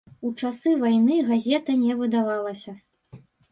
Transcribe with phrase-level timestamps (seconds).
[0.27, 2.77] У часы вайны газета не выдавалася.